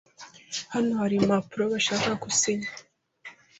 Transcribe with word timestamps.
Hano 0.73 0.91
hari 1.01 1.15
impapuro 1.17 1.63
bashaka 1.73 2.09
ko 2.19 2.25
usinya. 2.31 2.69